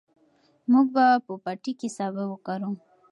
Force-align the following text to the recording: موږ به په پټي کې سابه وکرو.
موږ 0.71 0.87
به 0.95 1.05
په 1.25 1.33
پټي 1.43 1.73
کې 1.79 1.89
سابه 1.97 2.23
وکرو. 2.27 2.71